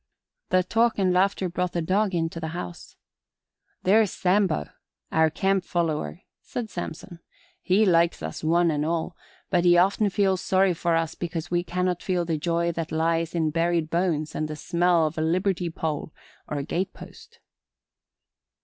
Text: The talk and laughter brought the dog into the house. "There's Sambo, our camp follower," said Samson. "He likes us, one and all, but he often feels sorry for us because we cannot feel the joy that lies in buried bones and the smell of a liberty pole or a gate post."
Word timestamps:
The 0.49 0.63
talk 0.63 0.97
and 0.97 1.13
laughter 1.13 1.47
brought 1.47 1.73
the 1.73 1.81
dog 1.83 2.15
into 2.15 2.39
the 2.39 2.57
house. 2.57 2.95
"There's 3.83 4.09
Sambo, 4.09 4.67
our 5.11 5.29
camp 5.29 5.63
follower," 5.63 6.21
said 6.41 6.71
Samson. 6.71 7.19
"He 7.61 7.85
likes 7.85 8.23
us, 8.23 8.43
one 8.43 8.71
and 8.71 8.83
all, 8.83 9.15
but 9.51 9.63
he 9.63 9.77
often 9.77 10.09
feels 10.09 10.41
sorry 10.41 10.73
for 10.73 10.95
us 10.95 11.13
because 11.13 11.51
we 11.51 11.63
cannot 11.63 12.01
feel 12.01 12.25
the 12.25 12.39
joy 12.39 12.71
that 12.71 12.91
lies 12.91 13.35
in 13.35 13.51
buried 13.51 13.91
bones 13.91 14.33
and 14.33 14.47
the 14.47 14.55
smell 14.55 15.05
of 15.05 15.19
a 15.19 15.21
liberty 15.21 15.69
pole 15.69 16.15
or 16.47 16.57
a 16.57 16.63
gate 16.63 16.95
post." 16.95 17.37